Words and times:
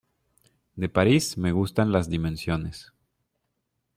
De 0.75 0.89
París, 0.89 1.37
me 1.37 1.51
gustan 1.51 1.91
las 1.91 2.09
dimensiones. 2.09 2.91